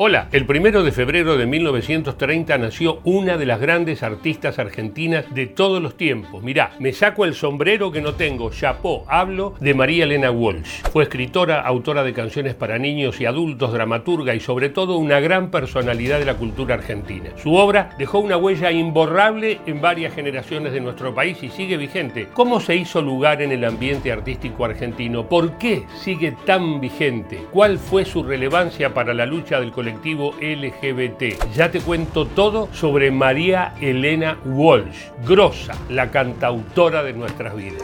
Hola, 0.00 0.28
el 0.30 0.46
primero 0.46 0.84
de 0.84 0.92
febrero 0.92 1.36
de 1.36 1.46
1930 1.46 2.56
nació 2.56 3.00
una 3.02 3.36
de 3.36 3.46
las 3.46 3.58
grandes 3.58 4.04
artistas 4.04 4.60
argentinas 4.60 5.24
de 5.34 5.46
todos 5.46 5.82
los 5.82 5.96
tiempos. 5.96 6.40
Mirá, 6.44 6.70
me 6.78 6.92
saco 6.92 7.24
el 7.24 7.34
sombrero 7.34 7.90
que 7.90 8.00
no 8.00 8.14
tengo, 8.14 8.48
chapó, 8.50 9.04
hablo 9.08 9.54
de 9.58 9.74
María 9.74 10.04
Elena 10.04 10.30
Walsh. 10.30 10.82
Fue 10.92 11.02
escritora, 11.02 11.62
autora 11.62 12.04
de 12.04 12.12
canciones 12.12 12.54
para 12.54 12.78
niños 12.78 13.20
y 13.20 13.24
adultos, 13.26 13.72
dramaturga 13.72 14.36
y 14.36 14.38
sobre 14.38 14.68
todo 14.68 14.98
una 14.98 15.18
gran 15.18 15.50
personalidad 15.50 16.20
de 16.20 16.26
la 16.26 16.36
cultura 16.36 16.76
argentina. 16.76 17.30
Su 17.36 17.54
obra 17.54 17.90
dejó 17.98 18.20
una 18.20 18.36
huella 18.36 18.70
imborrable 18.70 19.58
en 19.66 19.80
varias 19.80 20.14
generaciones 20.14 20.72
de 20.72 20.80
nuestro 20.80 21.12
país 21.12 21.42
y 21.42 21.48
sigue 21.48 21.76
vigente. 21.76 22.28
¿Cómo 22.34 22.60
se 22.60 22.76
hizo 22.76 23.02
lugar 23.02 23.42
en 23.42 23.50
el 23.50 23.64
ambiente 23.64 24.12
artístico 24.12 24.64
argentino? 24.64 25.28
¿Por 25.28 25.58
qué 25.58 25.82
sigue 25.96 26.36
tan 26.46 26.80
vigente? 26.80 27.46
¿Cuál 27.50 27.78
fue 27.80 28.04
su 28.04 28.22
relevancia 28.22 28.94
para 28.94 29.12
la 29.12 29.26
lucha 29.26 29.58
del 29.58 29.72
colectivo? 29.72 29.87
LGBT. 29.96 31.52
Ya 31.54 31.70
te 31.70 31.80
cuento 31.80 32.26
todo 32.26 32.68
sobre 32.72 33.10
María 33.10 33.74
Elena 33.80 34.38
Walsh, 34.44 35.08
grosa, 35.26 35.74
la 35.88 36.10
cantautora 36.10 37.02
de 37.02 37.12
nuestras 37.12 37.54
vidas. 37.54 37.82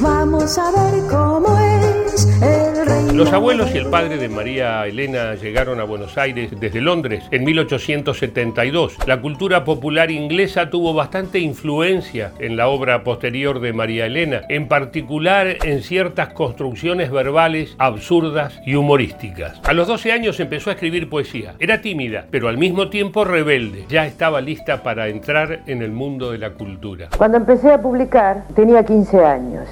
Vamos 0.00 0.58
a 0.58 0.70
ver 0.70 1.02
cómo 1.08 1.58
es 1.58 2.26
el. 2.42 2.61
Los 3.14 3.30
abuelos 3.30 3.74
y 3.74 3.78
el 3.78 3.90
padre 3.90 4.16
de 4.16 4.30
María 4.30 4.86
Elena 4.86 5.34
llegaron 5.34 5.78
a 5.80 5.84
Buenos 5.84 6.16
Aires 6.16 6.50
desde 6.58 6.80
Londres 6.80 7.22
en 7.30 7.44
1872. 7.44 8.96
La 9.06 9.20
cultura 9.20 9.64
popular 9.64 10.10
inglesa 10.10 10.70
tuvo 10.70 10.94
bastante 10.94 11.38
influencia 11.38 12.32
en 12.38 12.56
la 12.56 12.68
obra 12.68 13.04
posterior 13.04 13.60
de 13.60 13.74
María 13.74 14.06
Elena, 14.06 14.40
en 14.48 14.66
particular 14.66 15.58
en 15.62 15.82
ciertas 15.82 16.32
construcciones 16.32 17.10
verbales 17.10 17.76
absurdas 17.76 18.58
y 18.64 18.76
humorísticas. 18.76 19.60
A 19.62 19.74
los 19.74 19.88
12 19.88 20.10
años 20.10 20.40
empezó 20.40 20.70
a 20.70 20.72
escribir 20.72 21.10
poesía. 21.10 21.54
Era 21.58 21.82
tímida, 21.82 22.24
pero 22.30 22.48
al 22.48 22.56
mismo 22.56 22.88
tiempo 22.88 23.26
rebelde. 23.26 23.84
Ya 23.90 24.06
estaba 24.06 24.40
lista 24.40 24.82
para 24.82 25.08
entrar 25.08 25.60
en 25.66 25.82
el 25.82 25.92
mundo 25.92 26.32
de 26.32 26.38
la 26.38 26.54
cultura. 26.54 27.10
Cuando 27.18 27.36
empecé 27.36 27.72
a 27.72 27.82
publicar 27.82 28.44
tenía 28.54 28.82
15 28.82 29.22
años. 29.22 29.68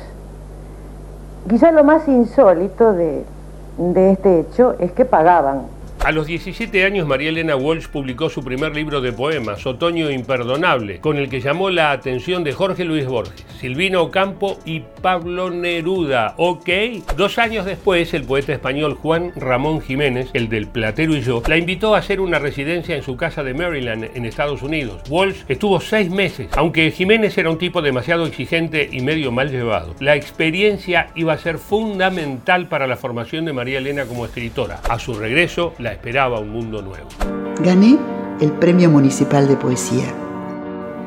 Quizá 1.48 1.72
lo 1.72 1.84
más 1.84 2.06
insólito 2.06 2.92
de, 2.92 3.24
de 3.78 4.12
este 4.12 4.41
hecho 4.41 4.74
es 4.78 4.92
que 4.92 5.05
pagaban 5.05 5.62
a 6.03 6.12
los 6.12 6.27
17 6.27 6.84
años, 6.84 7.06
María 7.06 7.29
Elena 7.29 7.56
Walsh 7.56 7.89
publicó 7.89 8.31
su 8.31 8.43
primer 8.43 8.75
libro 8.75 9.01
de 9.01 9.12
poemas, 9.12 9.67
Otoño 9.67 10.11
Imperdonable, 10.11 11.01
con 11.01 11.19
el 11.19 11.29
que 11.29 11.41
llamó 11.41 11.69
la 11.70 11.93
atención 11.93 12.43
de 12.43 12.53
Jorge 12.53 12.84
Luis 12.84 13.06
Borges, 13.06 13.45
Silvino 13.61 14.03
Ocampo 14.03 14.59
y 14.65 14.81
Pablo 15.03 15.51
Neruda. 15.51 16.34
Ok, 16.39 16.69
dos 17.17 17.39
años 17.39 17.67
después, 17.67 18.15
el 18.15 18.25
poeta 18.25 18.53
español 18.53 18.95
Juan 18.95 19.33
Ramón 19.37 19.83
Jiménez, 19.83 20.31
el 20.33 20.48
del 20.48 20.69
Platero 20.69 21.15
y 21.15 21.21
yo, 21.21 21.43
la 21.47 21.59
invitó 21.59 21.95
a 21.95 21.98
hacer 21.98 22.21
una 22.21 22.39
residencia 22.39 22.97
en 22.97 23.03
su 23.03 23.17
casa 23.17 23.43
de 23.43 23.55
Maryland, 23.55 24.11
en 24.15 24.25
Estados 24.25 24.62
Unidos. 24.62 25.03
Walsh 25.11 25.43
estuvo 25.48 25.81
seis 25.81 26.11
meses, 26.11 26.48
aunque 26.53 26.91
Jiménez 26.91 27.37
era 27.37 27.51
un 27.51 27.59
tipo 27.59 27.83
demasiado 27.83 28.27
exigente 28.27 28.89
y 28.91 29.01
medio 29.01 29.33
mal 29.33 29.51
llevado. 29.51 29.95
La 30.01 30.17
experiencia 30.17 31.09
iba 31.15 31.34
a 31.34 31.39
ser 31.39 31.59
fundamental 31.59 32.69
para 32.69 32.87
la 32.87 32.97
formación 32.97 33.45
de 33.45 33.53
María 33.53 33.78
Elena 33.78 34.06
como 34.06 34.25
escritora. 34.25 34.81
A 34.89 34.98
su 34.98 35.15
regreso, 35.15 35.75
la 35.78 35.89
esperaba 35.92 36.41
un 36.41 36.50
mundo 36.50 36.83
nuevo. 36.83 37.08
Gané 37.62 37.98
el 38.41 38.52
Premio 38.52 38.91
Municipal 38.91 39.48
de 39.48 39.56
Poesía. 39.56 40.06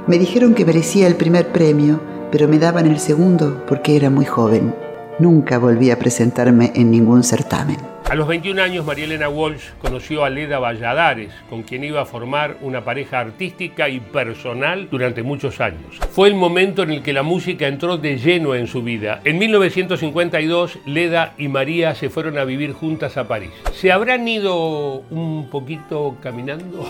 Me 0.07 0.17
dijeron 0.17 0.53
que 0.53 0.65
merecía 0.65 1.07
el 1.07 1.15
primer 1.15 1.51
premio, 1.51 1.99
pero 2.31 2.47
me 2.47 2.59
daban 2.59 2.87
el 2.87 2.99
segundo 2.99 3.63
porque 3.67 3.95
era 3.95 4.09
muy 4.09 4.25
joven. 4.25 4.75
Nunca 5.19 5.57
volví 5.57 5.91
a 5.91 5.99
presentarme 5.99 6.71
en 6.75 6.91
ningún 6.91 7.23
certamen. 7.23 7.92
A 8.13 8.15
los 8.15 8.27
21 8.27 8.61
años, 8.61 8.85
María 8.85 9.05
Elena 9.05 9.27
Walsh 9.27 9.71
conoció 9.81 10.23
a 10.23 10.29
Leda 10.29 10.59
Valladares, 10.59 11.33
con 11.49 11.63
quien 11.63 11.83
iba 11.83 11.99
a 11.99 12.05
formar 12.05 12.57
una 12.61 12.85
pareja 12.85 13.19
artística 13.19 13.89
y 13.89 13.99
personal 13.99 14.87
durante 14.91 15.23
muchos 15.23 15.59
años. 15.59 15.97
Fue 16.11 16.27
el 16.27 16.35
momento 16.35 16.83
en 16.83 16.91
el 16.91 17.01
que 17.01 17.11
la 17.11 17.23
música 17.23 17.67
entró 17.67 17.97
de 17.97 18.19
lleno 18.19 18.53
en 18.53 18.67
su 18.67 18.83
vida. 18.83 19.21
En 19.23 19.39
1952, 19.39 20.77
Leda 20.85 21.33
y 21.39 21.47
María 21.47 21.95
se 21.95 22.11
fueron 22.11 22.37
a 22.37 22.43
vivir 22.43 22.73
juntas 22.73 23.17
a 23.17 23.27
París. 23.27 23.49
¿Se 23.73 23.91
habrán 23.91 24.27
ido 24.27 24.97
un 25.09 25.49
poquito 25.49 26.15
caminando? 26.21 26.87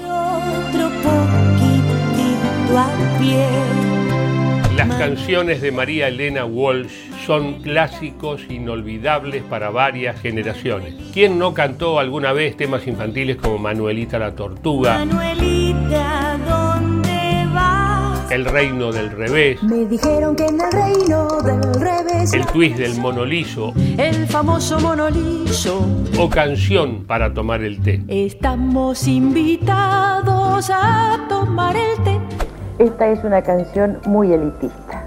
Las 4.86 4.98
canciones 4.98 5.62
de 5.62 5.72
María 5.72 6.10
Elena 6.10 6.44
Walsh 6.44 6.92
son 7.26 7.62
clásicos 7.62 8.42
inolvidables 8.50 9.42
para 9.44 9.70
varias 9.70 10.20
generaciones. 10.20 10.94
¿Quién 11.14 11.40
no 11.40 11.54
cantó 11.54 12.00
alguna 12.00 12.34
vez 12.34 12.58
temas 12.58 12.86
infantiles 12.86 13.38
como 13.38 13.60
Manuelita 13.60 14.20
la 14.20 14.36
Tortuga? 14.36 15.06
Manuelita, 15.06 16.38
¿dónde 16.46 17.46
vas? 17.54 18.30
El 18.30 18.44
reino 18.44 18.92
del 18.92 19.12
revés, 19.12 19.64
Me 19.64 19.86
dijeron 19.86 20.36
que 20.36 20.48
en 20.48 20.60
el 20.60 20.72
reino 20.74 21.28
del 21.42 21.64
revés, 21.76 22.34
el 22.34 22.46
twist 22.48 22.78
del 22.78 22.96
monoliso 22.98 23.74
el 23.98 24.28
famoso 24.28 24.82
monoliso, 24.82 25.88
o 26.20 26.30
canción 26.30 27.06
para 27.06 27.34
tomar 27.34 27.64
el 27.64 27.80
té. 27.82 28.02
estamos 28.10 29.08
invitados 29.08 30.70
a 30.70 31.26
tomar 31.30 31.78
el 31.78 32.04
té. 32.04 32.43
Esta 32.80 33.08
es 33.10 33.24
una 33.24 33.44
canción 33.44 34.00
muy 34.08 34.34
elitista, 34.34 35.04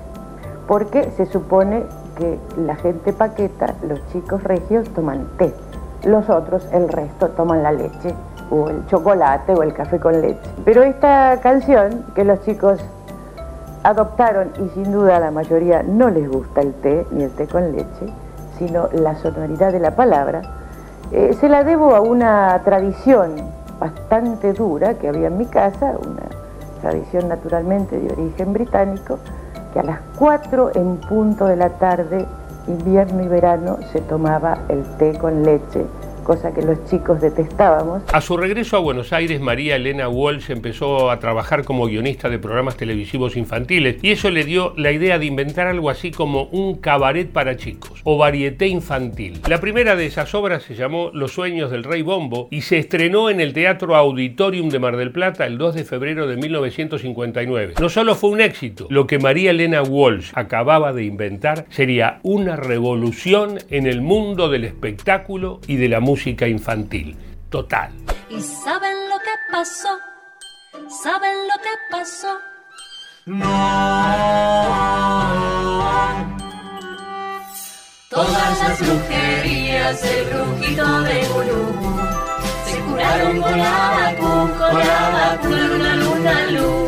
porque 0.68 1.10
se 1.16 1.26
supone 1.26 1.82
que 2.16 2.38
la 2.56 2.76
gente 2.76 3.12
paqueta, 3.12 3.74
los 3.86 4.00
chicos 4.12 4.44
regios 4.44 4.88
toman 4.90 5.26
té, 5.36 5.52
los 6.04 6.30
otros, 6.30 6.64
el 6.72 6.88
resto, 6.88 7.30
toman 7.30 7.64
la 7.64 7.72
leche 7.72 8.14
o 8.50 8.68
el 8.68 8.86
chocolate 8.86 9.52
o 9.54 9.64
el 9.64 9.74
café 9.74 9.98
con 9.98 10.20
leche. 10.20 10.48
Pero 10.64 10.84
esta 10.84 11.40
canción 11.42 12.04
que 12.14 12.22
los 12.24 12.40
chicos 12.44 12.78
adoptaron 13.82 14.52
y 14.64 14.68
sin 14.68 14.92
duda 14.92 15.18
la 15.18 15.32
mayoría 15.32 15.82
no 15.82 16.08
les 16.08 16.30
gusta 16.30 16.60
el 16.60 16.72
té 16.74 17.04
ni 17.10 17.24
el 17.24 17.32
té 17.32 17.48
con 17.48 17.72
leche, 17.72 18.06
sino 18.58 18.88
la 18.92 19.16
sonoridad 19.16 19.72
de 19.72 19.80
la 19.80 19.96
palabra, 19.96 20.42
eh, 21.10 21.36
se 21.40 21.48
la 21.48 21.64
debo 21.64 21.96
a 21.96 22.00
una 22.00 22.62
tradición 22.64 23.34
bastante 23.80 24.52
dura 24.52 24.94
que 24.94 25.08
había 25.08 25.26
en 25.26 25.36
mi 25.36 25.46
casa, 25.46 25.94
una 26.00 26.35
tradición 26.80 27.28
naturalmente 27.28 27.98
de 27.98 28.12
origen 28.12 28.52
británico, 28.52 29.18
que 29.72 29.80
a 29.80 29.82
las 29.82 30.00
4 30.18 30.72
en 30.74 30.96
punto 30.98 31.46
de 31.46 31.56
la 31.56 31.70
tarde, 31.70 32.26
invierno 32.66 33.22
y 33.22 33.28
verano, 33.28 33.78
se 33.92 34.00
tomaba 34.00 34.58
el 34.68 34.84
té 34.96 35.16
con 35.18 35.42
leche, 35.42 35.86
cosa 36.26 36.52
que 36.52 36.60
los 36.60 36.84
chicos 36.90 37.20
detestábamos. 37.20 38.02
A 38.12 38.20
su 38.20 38.36
regreso 38.36 38.76
a 38.76 38.80
Buenos 38.80 39.12
Aires, 39.12 39.40
María 39.40 39.76
Elena 39.76 40.08
Walsh 40.08 40.50
empezó 40.50 41.12
a 41.12 41.20
trabajar 41.20 41.62
como 41.62 41.86
guionista 41.86 42.28
de 42.28 42.40
programas 42.40 42.76
televisivos 42.76 43.36
infantiles 43.36 43.98
y 44.02 44.10
eso 44.10 44.28
le 44.30 44.42
dio 44.42 44.74
la 44.76 44.90
idea 44.90 45.20
de 45.20 45.26
inventar 45.26 45.68
algo 45.68 45.88
así 45.88 46.10
como 46.10 46.44
un 46.50 46.78
cabaret 46.78 47.30
para 47.30 47.56
chicos 47.56 48.00
o 48.02 48.18
varieté 48.18 48.66
infantil. 48.66 49.40
La 49.48 49.60
primera 49.60 49.94
de 49.94 50.06
esas 50.06 50.34
obras 50.34 50.64
se 50.64 50.74
llamó 50.74 51.12
Los 51.14 51.30
sueños 51.30 51.70
del 51.70 51.84
rey 51.84 52.02
Bombo 52.02 52.48
y 52.50 52.62
se 52.62 52.78
estrenó 52.78 53.30
en 53.30 53.40
el 53.40 53.52
Teatro 53.52 53.94
Auditorium 53.94 54.68
de 54.68 54.80
Mar 54.80 54.96
del 54.96 55.12
Plata 55.12 55.46
el 55.46 55.58
2 55.58 55.76
de 55.76 55.84
febrero 55.84 56.26
de 56.26 56.36
1959. 56.36 57.74
No 57.80 57.88
solo 57.88 58.16
fue 58.16 58.30
un 58.30 58.40
éxito, 58.40 58.88
lo 58.90 59.06
que 59.06 59.20
María 59.20 59.52
Elena 59.52 59.84
Walsh 59.84 60.32
acababa 60.34 60.92
de 60.92 61.04
inventar 61.04 61.66
sería 61.70 62.18
una 62.24 62.56
revolución 62.56 63.58
en 63.70 63.86
el 63.86 64.00
mundo 64.00 64.48
del 64.48 64.64
espectáculo 64.64 65.60
y 65.68 65.76
de 65.76 65.88
la 65.88 66.00
música 66.00 66.15
infantil. 66.24 67.16
Total. 67.50 67.92
¿Y 68.28 68.40
saben 68.40 69.08
lo 69.08 69.18
que 69.18 69.30
pasó? 69.52 69.88
¿Saben 71.02 71.36
lo 71.48 71.62
que 71.62 71.70
pasó? 71.90 72.38
Todas 78.08 78.58
las 78.60 78.80
brujerías 78.80 80.02
del 80.02 80.24
brujito 80.26 81.00
de 81.02 81.26
Gulú 81.26 81.74
se 82.64 82.78
curaron 82.80 83.42
con 83.42 83.58
la 83.58 84.14
vacuna, 84.14 84.68
con 84.70 84.78
la 84.78 85.10
vacuna, 85.10 85.66
luna, 85.68 85.96
luna, 85.96 86.50
luz. 86.50 86.85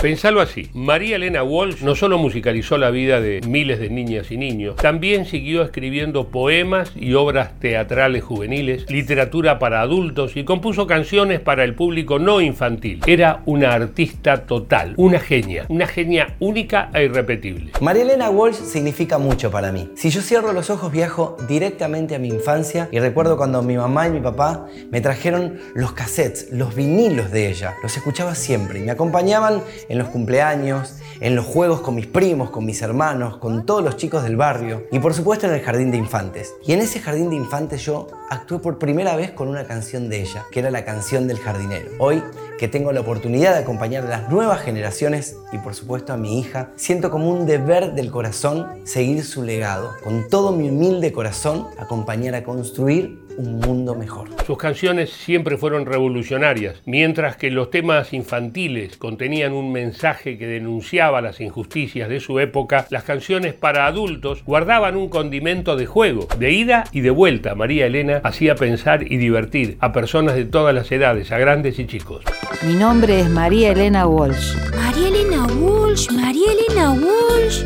Pensalo 0.00 0.42
así, 0.42 0.68
María 0.74 1.16
Elena 1.16 1.42
Walsh 1.42 1.80
no 1.80 1.94
solo 1.94 2.18
musicalizó 2.18 2.76
la 2.76 2.90
vida 2.90 3.20
de 3.20 3.40
miles 3.48 3.80
de 3.80 3.88
niñas 3.88 4.30
y 4.30 4.36
niños, 4.36 4.76
también 4.76 5.24
siguió 5.24 5.62
escribiendo 5.62 6.28
poemas 6.28 6.92
y 6.94 7.14
obras 7.14 7.58
teatrales 7.60 8.22
juveniles, 8.22 8.90
literatura 8.90 9.58
para 9.58 9.80
adultos 9.80 10.36
y 10.36 10.44
compuso 10.44 10.86
canciones 10.86 11.40
para 11.40 11.64
el 11.64 11.74
público 11.74 12.18
no 12.18 12.42
infantil. 12.42 13.00
Era 13.06 13.42
una 13.46 13.72
artista 13.72 14.46
total, 14.46 14.92
una 14.98 15.18
genia, 15.18 15.64
una 15.70 15.86
genia 15.86 16.36
única 16.40 16.90
e 16.92 17.04
irrepetible. 17.04 17.72
María 17.80 18.02
Elena 18.02 18.28
Walsh 18.28 18.56
significa 18.56 19.16
mucho 19.16 19.50
para 19.50 19.72
mí. 19.72 19.90
Si 19.96 20.10
yo 20.10 20.20
cierro 20.20 20.52
los 20.52 20.68
ojos 20.68 20.92
viajo 20.92 21.38
directamente 21.48 22.14
a 22.14 22.18
mi 22.18 22.28
infancia 22.28 22.88
y 22.92 23.00
recuerdo 23.00 23.38
cuando 23.38 23.62
mi 23.62 23.76
mamá 23.76 24.08
y 24.08 24.10
mi 24.10 24.20
papá 24.20 24.66
me 24.90 25.00
trajeron 25.00 25.58
los 25.74 25.92
cassettes, 25.92 26.48
los 26.52 26.74
vinilos 26.74 27.30
de 27.30 27.48
ella. 27.48 27.74
Los 27.82 27.96
escuchaba 27.96 28.34
siempre 28.34 28.78
y 28.78 28.82
me 28.82 28.92
acompañaban 28.92 29.62
en 29.88 29.98
los 29.98 30.08
cumpleaños, 30.08 30.96
en 31.20 31.34
los 31.36 31.46
juegos 31.46 31.80
con 31.80 31.94
mis 31.94 32.06
primos, 32.06 32.50
con 32.50 32.64
mis 32.64 32.82
hermanos, 32.82 33.38
con 33.38 33.66
todos 33.66 33.82
los 33.82 33.96
chicos 33.96 34.22
del 34.22 34.36
barrio 34.36 34.86
y 34.90 34.98
por 34.98 35.14
supuesto 35.14 35.46
en 35.46 35.54
el 35.54 35.60
jardín 35.60 35.90
de 35.90 35.96
infantes. 35.96 36.54
Y 36.66 36.72
en 36.72 36.80
ese 36.80 37.00
jardín 37.00 37.30
de 37.30 37.36
infantes 37.36 37.84
yo 37.84 38.08
actué 38.30 38.58
por 38.58 38.78
primera 38.78 39.16
vez 39.16 39.30
con 39.30 39.48
una 39.48 39.64
canción 39.64 40.08
de 40.08 40.22
ella, 40.22 40.44
que 40.50 40.60
era 40.60 40.70
la 40.70 40.84
canción 40.84 41.28
del 41.28 41.38
jardinero. 41.38 41.90
Hoy 41.98 42.22
que 42.58 42.68
tengo 42.68 42.92
la 42.92 43.00
oportunidad 43.00 43.52
de 43.54 43.60
acompañar 43.60 44.04
a 44.06 44.08
las 44.08 44.30
nuevas 44.30 44.62
generaciones 44.62 45.36
y 45.52 45.58
por 45.58 45.74
supuesto 45.74 46.12
a 46.12 46.16
mi 46.16 46.40
hija, 46.40 46.70
siento 46.76 47.10
como 47.10 47.30
un 47.30 47.46
deber 47.46 47.92
del 47.92 48.10
corazón 48.10 48.66
seguir 48.84 49.24
su 49.24 49.42
legado, 49.42 49.92
con 50.02 50.28
todo 50.28 50.52
mi 50.52 50.70
humilde 50.70 51.12
corazón 51.12 51.66
acompañar 51.78 52.34
a 52.34 52.44
construir 52.44 53.26
un 53.36 53.60
mundo 53.60 53.94
mejor. 53.94 54.28
Sus 54.46 54.56
canciones 54.56 55.10
siempre 55.10 55.58
fueron 55.58 55.86
revolucionarias, 55.86 56.80
mientras 56.86 57.36
que 57.36 57.50
los 57.50 57.70
temas 57.70 58.12
infantiles 58.12 58.96
contenían 58.96 59.52
un 59.52 59.72
mensaje 59.72 60.38
que 60.38 60.46
denunciaba 60.46 61.05
las 61.10 61.40
injusticias 61.40 62.08
de 62.08 62.20
su 62.20 62.38
época, 62.40 62.86
las 62.90 63.04
canciones 63.04 63.54
para 63.54 63.86
adultos 63.86 64.42
guardaban 64.44 64.96
un 64.96 65.08
condimento 65.08 65.76
de 65.76 65.86
juego, 65.86 66.28
de 66.38 66.52
ida 66.52 66.84
y 66.92 67.00
de 67.00 67.10
vuelta. 67.10 67.54
María 67.54 67.86
Elena 67.86 68.20
hacía 68.24 68.54
pensar 68.54 69.02
y 69.10 69.16
divertir 69.16 69.76
a 69.80 69.92
personas 69.92 70.34
de 70.34 70.44
todas 70.44 70.74
las 70.74 70.90
edades, 70.92 71.32
a 71.32 71.38
grandes 71.38 71.78
y 71.78 71.86
chicos. 71.86 72.24
Mi 72.62 72.74
nombre 72.74 73.20
es 73.20 73.28
María 73.28 73.72
Elena 73.72 74.06
Walsh. 74.06 74.54
María 74.74 75.08
Elena 75.08 75.46
Walsh, 75.46 76.10
María 76.10 76.52
Elena 76.52 76.90
Walsh. 76.92 77.62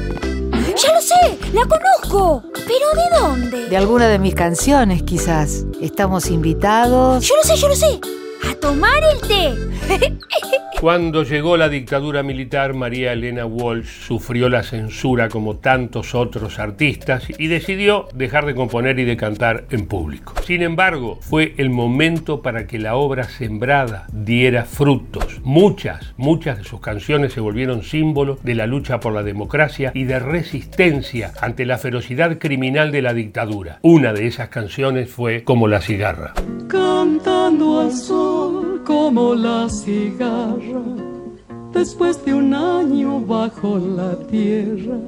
¡Ya 0.76 0.94
lo 0.94 1.00
sé! 1.00 1.38
¡La 1.52 1.62
conozco! 1.66 2.42
¿Pero 2.54 2.68
de 2.94 3.18
dónde? 3.20 3.68
De 3.68 3.76
alguna 3.76 4.08
de 4.08 4.18
mis 4.18 4.34
canciones, 4.34 5.02
quizás. 5.02 5.66
Estamos 5.80 6.30
invitados. 6.30 7.26
Yo 7.26 7.34
lo 7.36 7.42
sé, 7.42 7.56
yo 7.56 7.68
lo 7.68 7.74
sé. 7.74 8.00
¡A 8.48 8.54
tomar 8.54 9.02
el 9.12 9.20
té! 9.28 9.54
Cuando 10.80 11.24
llegó 11.24 11.58
la 11.58 11.68
dictadura 11.68 12.22
militar, 12.22 12.72
María 12.72 13.12
Elena 13.12 13.44
Walsh 13.44 13.84
sufrió 13.84 14.48
la 14.48 14.62
censura 14.62 15.28
como 15.28 15.56
tantos 15.56 16.14
otros 16.14 16.58
artistas 16.58 17.24
y 17.36 17.48
decidió 17.48 18.08
dejar 18.14 18.46
de 18.46 18.54
componer 18.54 18.98
y 18.98 19.04
de 19.04 19.18
cantar 19.18 19.66
en 19.70 19.86
público. 19.86 20.32
Sin 20.46 20.62
embargo, 20.62 21.18
fue 21.20 21.52
el 21.58 21.68
momento 21.68 22.40
para 22.40 22.66
que 22.66 22.78
la 22.78 22.96
obra 22.96 23.24
sembrada 23.24 24.06
diera 24.10 24.64
frutos. 24.64 25.42
Muchas, 25.44 26.14
muchas 26.16 26.56
de 26.56 26.64
sus 26.64 26.80
canciones 26.80 27.34
se 27.34 27.40
volvieron 27.40 27.82
símbolos 27.82 28.42
de 28.42 28.54
la 28.54 28.66
lucha 28.66 29.00
por 29.00 29.12
la 29.12 29.22
democracia 29.22 29.92
y 29.94 30.04
de 30.04 30.18
resistencia 30.18 31.34
ante 31.42 31.66
la 31.66 31.76
ferocidad 31.76 32.38
criminal 32.38 32.90
de 32.90 33.02
la 33.02 33.12
dictadura. 33.12 33.80
Una 33.82 34.14
de 34.14 34.26
esas 34.26 34.48
canciones 34.48 35.10
fue 35.10 35.44
Como 35.44 35.68
la 35.68 35.82
cigarra. 35.82 36.32
Cantando 36.68 37.80
al 37.80 37.92
sol 37.92 38.59
como 39.00 39.34
la 39.34 39.66
cigarra 39.70 40.82
después 41.72 42.22
de 42.22 42.34
un 42.34 42.52
año 42.52 43.18
bajo 43.18 43.78
la 43.78 44.14
tierra. 44.28 44.98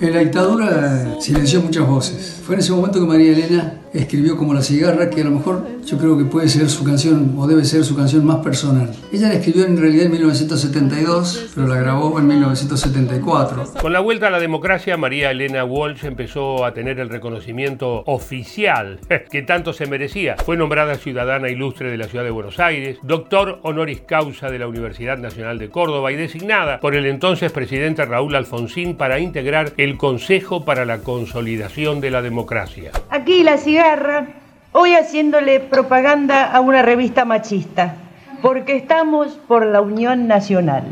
En 0.00 0.12
la 0.12 0.18
dictadura 0.18 1.16
silenció 1.20 1.62
muchas 1.62 1.86
voces. 1.86 2.40
Fue 2.44 2.56
en 2.56 2.60
ese 2.60 2.72
momento 2.72 2.98
que 2.98 3.06
María 3.06 3.30
Elena 3.30 3.82
escribió 3.92 4.36
como 4.36 4.52
La 4.52 4.62
cigarra, 4.62 5.08
que 5.08 5.20
a 5.20 5.24
lo 5.24 5.30
mejor 5.30 5.64
yo 5.86 5.98
creo 5.98 6.16
que 6.16 6.24
puede 6.24 6.48
ser 6.48 6.68
su 6.68 6.84
canción 6.84 7.34
o 7.36 7.46
debe 7.46 7.64
ser 7.64 7.84
su 7.84 7.96
canción 7.96 8.24
más 8.24 8.38
personal. 8.38 8.90
Ella 9.12 9.28
la 9.28 9.34
escribió 9.34 9.66
en 9.66 9.76
realidad 9.76 10.06
en 10.06 10.12
1972, 10.12 11.50
pero 11.54 11.66
la 11.66 11.76
grabó 11.76 12.18
en 12.18 12.26
1974. 12.26 13.74
Con 13.80 13.92
la 13.92 14.00
vuelta 14.00 14.28
a 14.28 14.30
la 14.30 14.40
democracia, 14.40 14.96
María 14.96 15.30
Elena 15.30 15.64
Walsh 15.64 16.04
empezó 16.04 16.64
a 16.64 16.72
tener 16.72 17.00
el 17.00 17.08
reconocimiento 17.08 18.02
oficial 18.06 19.00
que 19.30 19.42
tanto 19.42 19.72
se 19.72 19.86
merecía. 19.86 20.36
Fue 20.44 20.56
nombrada 20.56 20.94
ciudadana 20.96 21.48
ilustre 21.48 21.90
de 21.90 21.98
la 21.98 22.08
ciudad 22.08 22.24
de 22.24 22.30
Buenos 22.30 22.60
Aires, 22.60 22.98
doctor 23.02 23.60
honoris 23.62 24.00
causa 24.02 24.50
de 24.50 24.58
la 24.58 24.68
Universidad 24.68 25.18
Nacional 25.18 25.58
de 25.58 25.70
Córdoba 25.70 26.12
y 26.12 26.16
designada 26.16 26.80
por 26.80 26.94
el 26.94 27.06
entonces 27.06 27.52
presidente 27.52 28.04
Raúl 28.04 28.34
Alfonsín 28.34 28.96
para 28.96 29.18
integrar 29.18 29.72
el 29.76 29.96
Consejo 29.96 30.64
para 30.64 30.84
la 30.84 30.98
Consolidación 30.98 32.00
de 32.00 32.10
la 32.10 32.22
Democracia. 32.22 32.92
Aquí 33.10 33.42
la 33.42 33.58
cigarra, 33.58 34.39
hoy 34.72 34.94
haciéndole 34.94 35.60
propaganda 35.60 36.44
a 36.44 36.60
una 36.60 36.82
revista 36.82 37.24
machista, 37.24 37.96
porque 38.40 38.76
estamos 38.76 39.38
por 39.48 39.66
la 39.66 39.80
Unión 39.80 40.28
Nacional, 40.28 40.84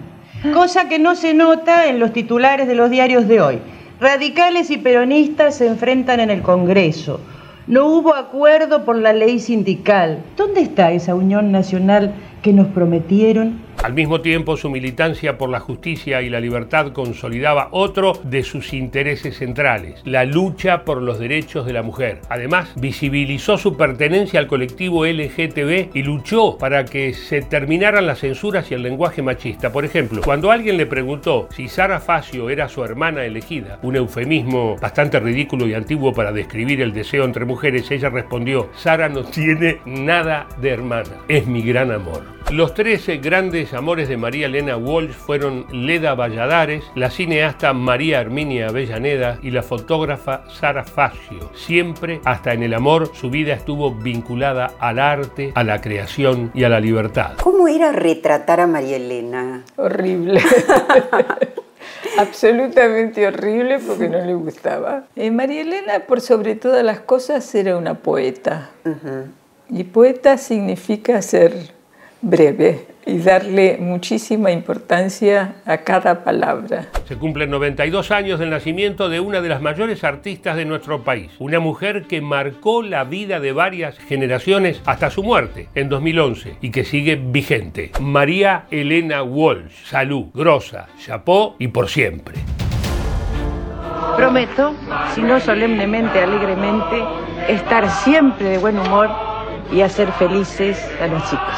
cosa 0.53 0.89
que 0.89 0.99
no 0.99 1.15
se 1.15 1.33
nota 1.35 1.87
en 1.87 2.01
los 2.01 2.13
titulares 2.13 2.67
de 2.67 2.75
los 2.75 2.91
diarios 2.91 3.29
de 3.29 3.41
hoy. 3.41 3.59
Radicales 4.01 4.71
y 4.71 4.79
peronistas 4.79 5.57
se 5.57 5.67
enfrentan 5.67 6.21
en 6.21 6.31
el 6.31 6.43
Congreso. 6.43 7.21
No 7.67 7.87
hubo 7.87 8.15
acuerdo 8.15 8.85
por 8.85 8.97
la 8.97 9.13
ley 9.13 9.41
sindical. 9.41 10.23
¿Dónde 10.37 10.63
está 10.63 10.91
esa 10.93 11.15
Unión 11.15 11.53
Nacional 11.53 12.15
que 12.43 12.53
nos 12.53 12.69
prometieron? 12.69 13.69
Al 13.83 13.95
mismo 13.95 14.21
tiempo, 14.21 14.57
su 14.57 14.71
militancia 14.71 15.39
por 15.39 15.51
la 15.51 15.61
justicia 15.61 16.21
y 16.21 16.29
la 16.29 16.41
libertad 16.41 16.93
consolidaba 16.93 17.69
otro 17.71 18.13
de 18.25 18.43
sus 18.43 18.73
intereses 18.73 19.39
centrales, 19.39 20.03
la 20.05 20.25
lucha 20.25 20.85
por 20.85 21.01
los 21.01 21.21
derechos 21.21 21.65
de 21.65 21.73
la 21.73 21.83
mujer. 21.83 22.21
Además, 22.29 22.73
visibilizó 22.75 23.57
su 23.57 23.77
pertenencia 23.77 24.41
al 24.41 24.49
colectivo 24.49 25.07
LGTB 25.07 25.95
y 25.95 26.03
luchó 26.03 26.59
para 26.59 26.85
que 26.85 27.15
se 27.15 27.41
terminaran 27.41 28.07
las 28.07 28.19
censuras 28.19 28.69
y 28.71 28.75
el 28.75 28.83
lenguaje 28.83 29.23
machista. 29.23 29.71
Por 29.71 29.85
ejemplo, 29.85 30.23
cuando 30.25 30.51
alguien 30.51 30.77
le 30.77 30.87
preguntó 30.87 31.49
si 31.55 31.69
Sara 31.69 32.01
Facio 32.01 32.51
era 32.51 32.69
su 32.69 32.83
hermana 32.83 33.25
elegida, 33.25 33.79
un 33.83 33.95
eufemismo 33.95 34.77
bastante 34.81 35.21
ridículo 35.21 35.69
y 35.69 35.75
antiguo 35.75 36.13
para 36.13 36.33
describir 36.33 36.81
el 36.81 36.93
deseo 36.93 37.25
entre 37.25 37.45
mujeres, 37.45 37.89
ella 37.93 38.11
respondió, 38.11 38.71
Sara 38.75 39.09
no 39.09 39.23
tiene 39.23 39.79
nada 39.87 40.49
de 40.61 40.71
hermana, 40.71 41.13
es 41.29 41.47
mi 41.47 41.63
gran 41.63 41.93
amor. 41.93 42.28
Los 42.51 42.73
13 42.73 43.19
grandes 43.19 43.75
amores 43.75 44.09
de 44.09 44.17
María 44.17 44.47
Elena 44.47 44.79
Walsh 44.79 45.13
fueron 45.13 45.67
Leda 45.71 46.15
Valladares, 46.15 46.83
la 46.95 47.11
cineasta 47.11 47.75
María 47.75 48.21
Herminia 48.21 48.69
Avellaneda 48.69 49.39
y 49.43 49.51
la 49.51 49.63
fotógrafa 49.63 50.45
Sara 50.49 50.83
Facio. 50.83 51.51
Siempre, 51.55 52.23
hasta 52.25 52.55
en 52.55 52.63
el 52.63 52.73
amor, 52.73 53.11
su 53.15 53.29
vida 53.29 53.53
estuvo 53.53 53.93
vinculada 53.93 54.73
al 54.81 54.99
arte, 54.99 55.53
a 55.55 55.63
la 55.63 55.81
creación 55.83 56.51
y 56.55 56.65
a 56.65 56.71
la 56.71 56.81
libertad. 56.81 57.33
¿Cómo 57.43 57.69
era 57.69 57.93
retratar 57.93 58.61
a 58.61 58.67
María 58.67 58.97
Elena? 58.97 59.65
Horrible. 59.77 60.41
Absolutamente 62.19 63.27
horrible 63.27 63.79
porque 63.79 64.09
no 64.09 64.25
le 64.25 64.35
gustaba. 64.35 65.05
Eh, 65.17 65.31
María 65.31 65.61
Elena, 65.61 66.01
por 66.07 66.21
sobre 66.21 66.55
todas 66.55 66.83
las 66.83 67.01
cosas, 67.01 67.55
era 67.55 67.77
una 67.77 67.95
poeta. 67.95 68.71
Y 69.69 69.85
poeta 69.85 70.39
significa 70.39 71.21
ser 71.23 71.78
breve 72.21 72.87
y 73.07 73.19
darle 73.19 73.79
muchísima 73.81 74.51
importancia 74.51 75.55
a 75.65 75.79
cada 75.79 76.23
palabra. 76.25 76.89
Se 77.07 77.17
cumplen 77.17 77.51
92 77.51 78.11
años 78.11 78.39
del 78.39 78.51
nacimiento 78.51 79.09
de 79.09 79.21
una 79.21 79.41
de 79.41 79.49
las 79.49 79.63
mayores 79.63 80.05
artistas 80.05 80.57
de 80.57 80.67
nuestro 80.67 81.05
país, 81.05 81.31
una 81.39 81.59
mujer 81.59 82.05
que 82.07 82.21
marcó 82.21 82.83
la 82.83 83.05
vida 83.05 83.41
de 83.41 83.53
varias 83.53 83.99
generaciones 83.99 84.83
hasta 84.85 85.11
su 85.11 85.23
muerte 85.23 85.69
en 85.75 85.89
2011 85.89 86.57
y 86.61 86.71
que 86.71 86.85
sigue 86.85 87.17
vigente. 87.17 87.93
María 88.01 88.67
Elena 88.71 89.23
Walsh, 89.23 89.87
salud, 89.87 90.27
grosa, 90.35 90.89
chapó 90.99 91.57
y 91.59 91.69
por 91.69 91.89
siempre. 91.89 92.35
Prometo, 94.17 94.75
si 95.15 95.23
no 95.23 95.41
solemnemente, 95.41 96.21
alegremente, 96.21 97.03
estar 97.49 97.89
siempre 97.89 98.49
de 98.51 98.59
buen 98.59 98.79
humor 98.79 99.28
y 99.73 99.81
hacer 99.81 100.11
felices 100.13 100.79
a 101.01 101.07
los 101.07 101.23
chicos. 101.31 101.55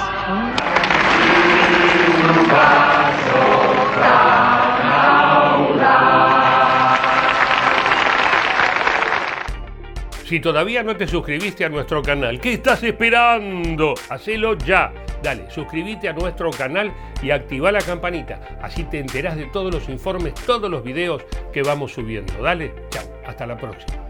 Si 10.31 10.38
todavía 10.38 10.85
no 10.85 10.97
te 10.97 11.09
suscribiste 11.09 11.64
a 11.64 11.69
nuestro 11.69 12.02
canal, 12.02 12.40
¿qué 12.40 12.52
estás 12.52 12.85
esperando? 12.85 13.95
Hacelo 14.09 14.57
ya. 14.57 14.93
Dale, 15.25 15.50
suscríbete 15.50 16.09
a 16.09 16.12
nuestro 16.12 16.50
canal 16.50 16.93
y 17.21 17.33
activa 17.33 17.73
la 17.73 17.81
campanita. 17.81 18.40
Así 18.62 18.85
te 18.85 19.00
enterás 19.00 19.37
de 19.37 19.47
todos 19.47 19.75
los 19.75 19.88
informes, 19.88 20.35
todos 20.47 20.71
los 20.71 20.85
videos 20.85 21.25
que 21.52 21.64
vamos 21.64 21.93
subiendo. 21.93 22.33
Dale, 22.40 22.73
chao. 22.90 23.02
Hasta 23.26 23.45
la 23.45 23.57
próxima. 23.57 24.10